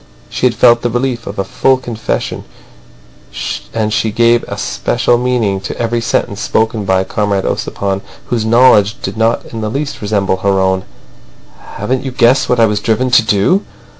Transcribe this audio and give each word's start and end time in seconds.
She 0.31 0.47
had 0.47 0.55
felt 0.55 0.81
the 0.81 0.89
relief 0.89 1.27
of 1.27 1.37
a 1.37 1.43
full 1.43 1.77
confession, 1.77 2.43
and 3.71 3.93
she 3.93 4.09
gave 4.09 4.41
a 4.47 4.57
special 4.57 5.15
meaning 5.19 5.59
to 5.61 5.79
every 5.79 6.01
sentence 6.01 6.41
spoken 6.41 6.85
by 6.85 7.03
Comrade 7.03 7.45
Ossipon, 7.45 8.01
whose 8.29 8.43
knowledge 8.43 8.99
did 9.03 9.15
not 9.15 9.45
in 9.53 9.61
the 9.61 9.69
least 9.69 10.01
resemble 10.01 10.37
her 10.37 10.59
own. 10.59 10.85
"Haven't 11.77 12.03
you 12.03 12.09
guessed 12.09 12.49
what 12.49 12.59
I 12.59 12.65
was 12.65 12.79
driven 12.79 13.11
to 13.11 13.21
do!" 13.21 13.63